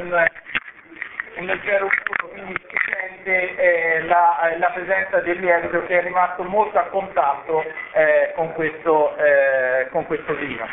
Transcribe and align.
un, 0.00 0.26
un 1.36 1.44
leggero 1.44 1.84
urto, 1.84 2.28
quindi 2.28 2.60
si 2.68 2.76
sente 2.90 3.56
eh, 3.56 4.02
la, 4.06 4.52
la, 4.58 4.70
presenza 4.70 5.20
del 5.20 5.38
lievito 5.38 5.86
che 5.86 6.00
è 6.00 6.02
rimasto 6.02 6.42
molto 6.42 6.78
a 6.78 6.86
contatto 6.86 7.62
eh, 7.92 8.32
con, 8.34 8.52
questo, 8.54 9.16
eh, 9.16 9.86
con, 9.92 10.04
questo, 10.06 10.34
vino. 10.34 10.66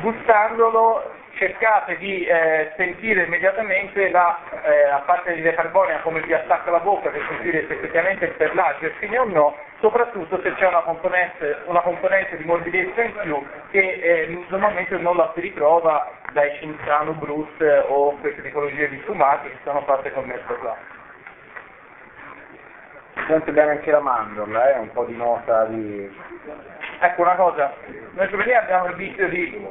Gustandolo 0.00 1.12
cercate 1.36 1.96
di 1.98 2.24
eh, 2.24 2.72
sentire 2.76 3.22
immediatamente 3.22 4.10
la, 4.10 4.36
eh, 4.64 4.88
a 4.88 4.98
parte 4.98 5.34
di 5.34 5.42
decarbonia 5.42 6.00
come 6.00 6.22
vi 6.22 6.32
attacca 6.32 6.68
la 6.72 6.80
bocca 6.80 7.10
per 7.10 7.24
sentire 7.28 7.66
se 7.68 7.74
effettivamente 7.74 8.24
il 8.24 8.32
perlagio 8.32 8.86
è 8.86 8.90
fine 8.98 9.16
o 9.16 9.24
no, 9.26 9.56
soprattutto 9.86 10.40
se 10.42 10.52
c'è 10.54 10.66
una 10.66 10.80
componente, 10.80 11.58
una 11.66 11.80
componente, 11.80 12.36
di 12.36 12.42
morbidezza 12.42 13.02
in 13.04 13.12
più 13.22 13.46
che 13.70 13.78
eh, 13.78 14.44
normalmente 14.48 14.96
non 14.98 15.16
la 15.16 15.30
si 15.32 15.40
ritrova 15.40 16.10
dai 16.32 16.56
Cinzano, 16.58 17.12
Bruce 17.12 17.84
o 17.86 18.16
queste 18.16 18.42
tipologie 18.42 18.88
di 18.88 18.98
sfumati 19.02 19.48
che 19.48 19.58
sono 19.62 19.82
fatte 19.82 20.12
con 20.12 20.24
mesoplastico. 20.24 20.94
Sente 23.28 23.52
bene 23.52 23.70
anche 23.70 23.90
la 23.92 24.00
mandorla, 24.00 24.74
eh? 24.74 24.78
un 24.78 24.90
po' 24.90 25.04
di 25.04 25.16
nota 25.16 25.64
di... 25.66 26.18
Ecco 26.98 27.22
una 27.22 27.34
cosa, 27.34 27.74
noi 28.12 28.28
giovedì 28.28 28.52
abbiamo 28.52 28.86
il 28.86 28.94
vizio 28.94 29.28
di, 29.28 29.66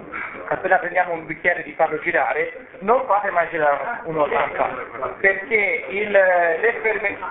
appena 0.47 0.77
prendiamo 0.77 1.13
un 1.13 1.25
bicchiere 1.25 1.63
di 1.63 1.71
farlo 1.73 1.97
girare, 1.99 2.67
non 2.79 3.03
fate 3.05 3.31
mai 3.31 3.47
girare 3.49 4.01
uno 4.03 4.27
zampa, 4.27 4.69
perché, 5.19 5.85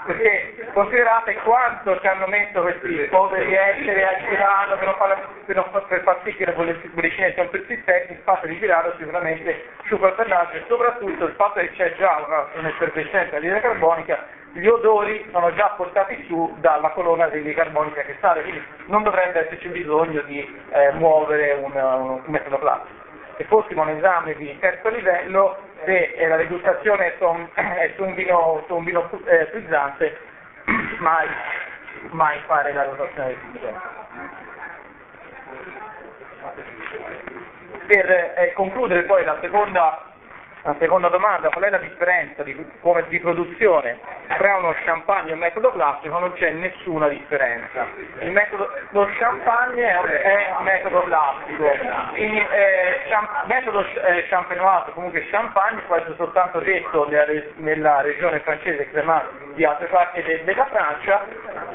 perché 0.07 0.71
considerate 0.73 1.35
quanto 1.45 2.01
ci 2.01 2.07
hanno 2.09 2.27
messo 2.27 2.61
questi 2.61 3.07
poveri 3.09 3.55
esseri 3.55 4.03
a 4.03 4.19
girarlo 4.29 4.77
per, 4.79 5.29
per, 5.47 5.85
per 5.89 6.03
far 6.03 6.19
sì 6.25 6.35
che 6.35 6.47
le 6.47 6.53
bollicine 6.53 7.33
siano 7.35 7.51
persistenti, 7.51 8.13
il 8.13 8.21
fatto 8.25 8.49
di 8.49 8.59
girarlo 8.59 8.95
sicuramente 8.99 9.65
sciupa 9.85 10.09
il 10.09 10.49
e 10.55 10.65
soprattutto 10.67 11.25
il 11.27 11.35
fatto 11.35 11.61
che 11.61 11.71
c'è 11.73 11.95
già 11.97 12.49
un'effervescenza 12.55 13.39
di 13.39 13.49
carbonica 13.61 14.43
gli 14.55 14.67
odori 14.69 15.27
sono 15.33 15.53
già 15.55 15.75
portati 15.77 16.25
su 16.29 16.55
dalla 16.59 16.91
colonna 16.91 17.29
carbonica 17.29 18.03
che 18.03 18.17
sale, 18.21 18.43
quindi 18.43 18.63
non 18.87 19.03
dovrebbe 19.03 19.47
esserci 19.47 19.67
bisogno 19.69 20.21
di 20.23 20.39
eh, 20.71 20.93
muovere 20.93 21.55
un, 21.55 21.73
un, 21.75 22.23
metodo 22.27 22.59
classico. 22.59 23.03
Se 23.37 23.45
fossimo 23.45 23.83
un 23.83 23.89
esame 23.89 24.35
di 24.37 24.57
terzo 24.61 24.91
livello, 24.91 25.59
se 25.85 26.13
eh, 26.15 26.29
la 26.29 26.37
degustazione 26.37 27.07
è 27.07 27.15
su 27.19 27.25
un, 27.25 27.49
è 27.53 27.93
su 27.97 28.05
un 28.05 28.15
vino, 28.15 28.63
su 28.69 28.77
un 28.77 28.85
vino 28.85 29.11
eh, 29.25 29.47
frizzante, 29.47 30.17
mai, 30.99 31.27
mai 32.11 32.39
fare 32.47 32.73
la 32.73 32.85
rotazione 32.85 33.27
del 33.27 33.37
bicchiere. 33.51 33.81
Per 37.87 38.11
eh, 38.11 38.53
concludere 38.55 39.03
poi 39.03 39.25
la 39.25 39.37
seconda 39.41 40.14
la 40.65 40.75
seconda 40.79 41.09
domanda, 41.09 41.51
qual 41.51 41.65
è 41.65 41.71
la 41.71 41.77
differenza 41.77 42.43
di, 42.43 42.57
come, 42.81 43.05
di 43.09 43.21
produzione 43.21 43.99
tra 44.39 44.57
uno 44.57 44.75
champagne 44.85 45.31
e 45.31 45.33
un 45.35 45.39
metodo 45.39 45.71
classico? 45.73 46.19
Non 46.19 46.33
c'è 46.33 46.51
nessuna 46.53 47.07
differenza. 47.09 47.87
Metodo, 48.21 48.71
lo 48.91 49.07
champagne 49.19 49.87
è, 49.87 50.55
un 50.57 50.65
metodo 50.65 51.03
classico, 51.03 51.71
il 52.15 52.39
eh, 52.39 53.01
champ, 53.09 53.45
metodo 53.45 53.85
eh, 53.85 54.27
champenoise, 54.29 54.93
comunque 54.93 55.29
champagne, 55.29 55.83
può 55.83 55.97
essere 55.97 56.15
soltanto 56.17 56.61
detto 56.61 57.07
nella, 57.11 57.27
nella 57.57 58.01
regione 58.01 58.41
francese 58.41 58.89
Cremant 58.89 59.53
di 59.53 59.65
altre 59.67 59.87
parti 59.89 60.23
de, 60.23 60.45
della 60.45 60.65
Francia, 60.65 61.27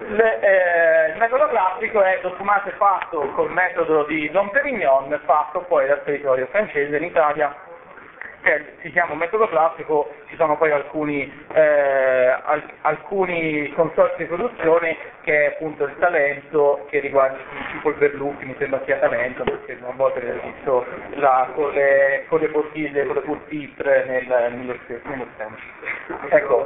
le, 0.07 0.39
eh, 0.39 1.11
il 1.11 1.17
metodo 1.19 1.47
classico 1.47 2.01
è 2.01 2.19
lo 2.23 2.31
spumante 2.31 2.71
fatto 2.71 3.19
col 3.35 3.51
metodo 3.51 4.03
di 4.05 4.31
Don 4.31 4.49
Perignon, 4.49 5.21
fatto 5.25 5.59
poi 5.61 5.85
dal 5.85 6.03
territorio 6.03 6.47
francese 6.47 6.97
in 6.97 7.03
Italia 7.03 7.67
si 8.81 8.91
chiama 8.91 9.13
un 9.13 9.19
metodo 9.19 9.47
classico, 9.47 10.11
ci 10.27 10.35
sono 10.35 10.57
poi 10.57 10.71
alcuni, 10.71 11.31
eh, 11.53 12.35
al, 12.43 12.63
alcuni 12.81 13.71
consorzi 13.73 14.17
di 14.17 14.25
produzione 14.25 14.97
che 15.21 15.45
è 15.45 15.47
appunto 15.53 15.83
il 15.83 15.95
talento 15.99 16.85
che 16.89 16.99
riguarda 16.99 17.37
tipo 17.71 17.89
il 17.89 17.95
Berlucchi, 17.95 18.45
mi 18.45 18.55
sembra 18.57 18.81
sia 18.85 18.97
talento, 18.97 19.43
perché 19.43 19.77
una 19.81 19.93
volta 19.95 20.19
l'ho 20.19 20.39
visto 20.41 20.85
là 21.15 21.49
con 21.53 21.71
le, 21.71 22.25
con 22.27 22.39
le 22.39 22.49
bottiglie, 22.49 23.05
con 23.05 23.15
le 23.15 23.21
pulpitre 23.21 24.05
nel, 24.05 24.53
nello, 24.53 24.77
nello 25.03 25.27
stand. 25.35 25.55
Ecco, 26.29 26.65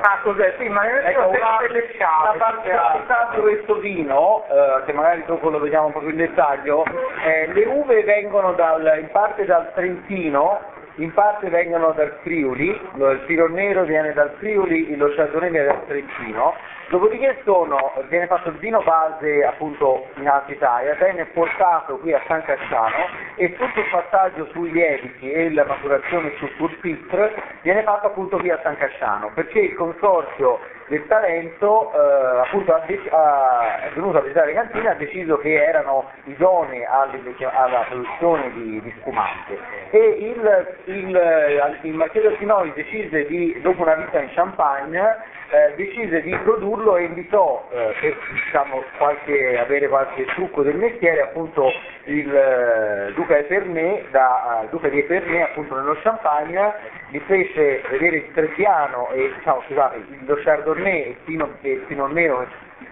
Ah, 0.00 0.18
cos'è? 0.22 0.54
Sì, 0.58 0.68
ma 0.68 0.88
ecco, 1.02 1.32
la, 1.32 1.60
la 1.68 2.34
particolarità 2.38 3.28
di 3.34 3.40
questo 3.40 3.74
vino, 3.76 4.44
eh, 4.48 4.84
che 4.86 4.92
magari 4.92 5.22
dopo 5.26 5.50
lo 5.50 5.58
vediamo 5.58 5.90
più 5.90 6.08
in 6.08 6.16
dettaglio, 6.16 6.84
eh, 7.24 7.52
le 7.52 7.64
uve 7.66 8.02
vengono 8.04 8.52
dal, 8.54 8.98
in 8.98 9.10
parte 9.10 9.39
dal 9.44 9.72
Trentino, 9.74 10.60
in 10.96 11.12
parte 11.14 11.48
vengono 11.48 11.92
dal 11.92 12.18
Friuli, 12.22 12.68
il 12.68 13.22
Filo 13.26 13.48
Nero 13.48 13.84
viene 13.84 14.12
dal 14.12 14.34
Friuli, 14.38 14.94
lo 14.96 15.12
Chardonnay 15.14 15.50
viene 15.50 15.66
dal 15.66 15.86
Trentino, 15.86 16.54
dopodiché 16.88 17.40
sono, 17.44 17.92
viene 18.08 18.26
fatto 18.26 18.50
il 18.50 18.56
vino 18.56 18.82
base 18.82 19.44
appunto 19.44 20.08
in 20.16 20.28
Alta 20.28 20.52
Italia, 20.52 20.94
viene 20.94 21.24
portato 21.26 21.98
qui 21.98 22.12
a 22.12 22.20
San 22.26 22.42
Casciano 22.42 23.06
e 23.36 23.54
tutto 23.54 23.80
il 23.80 23.86
passaggio 23.90 24.46
sui 24.52 24.70
lieviti 24.72 25.30
e 25.30 25.52
la 25.52 25.64
maturazione 25.64 26.32
sul 26.36 26.50
pulpitre 26.56 27.34
viene 27.62 27.82
fatto 27.82 28.08
appunto 28.08 28.36
qui 28.38 28.50
a 28.50 28.58
San 28.62 28.76
Casciano, 28.76 29.30
perché 29.34 29.60
il 29.60 29.74
consorzio 29.74 30.58
del 30.90 31.06
talento 31.06 31.92
eh, 31.92 32.40
appunto 32.40 32.74
ha, 32.74 32.82
ha, 33.10 33.82
è 33.82 33.90
venuto 33.94 34.18
a 34.18 34.22
visitare 34.22 34.48
le 34.48 34.54
cantine 34.54 34.84
e 34.86 34.88
ha 34.88 34.94
deciso 34.94 35.38
che 35.38 35.54
erano 35.54 36.10
idonee 36.24 36.84
alla 36.84 37.84
produzione 37.88 38.52
di, 38.52 38.82
di 38.82 38.92
spumante. 38.98 39.56
E 39.90 39.98
il, 39.98 40.76
il, 40.86 41.78
il 41.82 41.94
Marchese 41.94 42.26
Altinoli 42.26 42.72
decise 42.74 43.24
di, 43.26 43.56
dopo 43.62 43.82
una 43.82 43.94
vita 43.94 44.18
in 44.18 44.30
Champagne 44.34 45.38
eh, 45.50 45.74
decise 45.76 46.22
di 46.22 46.36
produrlo 46.44 46.96
e 46.96 47.04
invitò 47.04 47.68
eh, 47.72 47.94
per 48.00 48.16
diciamo, 48.32 48.82
qualche, 48.98 49.58
avere 49.58 49.88
qualche 49.88 50.24
trucco 50.26 50.62
del 50.62 50.76
mestiere 50.76 51.22
appunto 51.22 51.72
il 52.04 52.34
eh, 52.34 53.12
Duca 53.14 53.38
Epernay, 53.38 54.06
da, 54.10 54.62
uh, 54.62 54.68
Duca 54.70 54.88
di 54.88 55.00
Epernay 55.00 55.42
appunto 55.42 55.74
nello 55.74 55.96
Champagne, 56.02 56.72
gli 57.10 57.18
fece 57.26 57.82
vedere 57.90 58.16
il 58.16 58.32
Trebbiano 58.32 59.10
e 59.10 59.32
diciamo, 59.36 59.62
scusate, 59.66 60.04
lo 60.24 60.36
Chardonnay 60.36 61.02
e 61.02 61.08
il 61.08 61.16
Pino, 61.24 61.48
il 61.62 61.78
Pino 61.86 62.06
Nero 62.06 62.46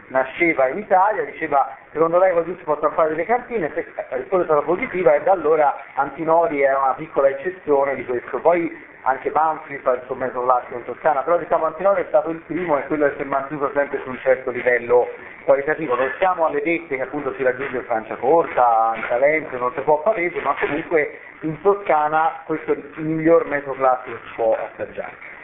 nasceva 0.08 0.68
in 0.68 0.78
Italia, 0.78 1.24
diceva 1.24 1.76
secondo 1.92 2.18
lei 2.18 2.32
così 2.32 2.54
si 2.58 2.64
possono 2.64 2.90
fare 2.92 3.10
delle 3.10 3.24
cantine, 3.24 3.72
la 4.10 4.16
risposta 4.16 4.44
stata 4.44 4.62
positiva 4.62 5.14
e 5.14 5.22
da 5.22 5.32
allora 5.32 5.76
Antinori 5.94 6.60
è 6.60 6.74
una 6.74 6.94
piccola 6.94 7.28
eccezione 7.28 7.94
di 7.94 8.04
questo. 8.04 8.38
Poi 8.38 8.86
anche 9.02 9.30
Banfi 9.30 9.76
fa 9.78 9.92
il 9.92 10.02
suo 10.06 10.14
metodo 10.14 10.44
classico 10.44 10.78
in 10.78 10.84
Toscana, 10.84 11.22
però 11.22 11.38
diciamo 11.38 11.66
Antinori 11.66 12.02
è 12.02 12.06
stato 12.08 12.30
il 12.30 12.40
primo 12.40 12.78
e 12.78 12.86
quello 12.86 13.08
che 13.08 13.14
si 13.16 13.22
è 13.22 13.24
mantenuto 13.24 13.70
sempre 13.74 14.00
su 14.02 14.10
un 14.10 14.18
certo 14.18 14.50
livello 14.50 15.08
qualitativo. 15.44 15.94
Non 15.94 16.12
siamo 16.18 16.46
alle 16.46 16.62
dette 16.62 16.96
che 16.96 17.02
appunto 17.02 17.32
si 17.34 17.42
raggiunge 17.42 17.76
in 17.76 17.84
Franciacorta, 17.84 18.92
in 18.96 19.04
Talento, 19.08 19.56
non 19.56 19.72
si 19.74 19.80
può 19.80 20.02
Pavese, 20.02 20.40
ma 20.40 20.54
comunque 20.58 21.20
in 21.40 21.60
Toscana 21.62 22.42
questo 22.44 22.72
è 22.72 22.76
il 22.76 23.04
miglior 23.04 23.46
metodo 23.46 23.76
classico 23.76 24.16
che 24.16 24.22
si 24.26 24.34
può 24.34 24.56
assaggiare. 24.56 25.37